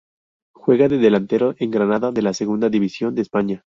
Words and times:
Juega 0.55 0.87
de 0.87 0.97
delantero 0.97 1.53
en 1.59 1.69
Granada 1.69 2.11
de 2.11 2.23
la 2.23 2.33
Segunda 2.33 2.69
División 2.69 3.13
de 3.13 3.21
España. 3.21 3.63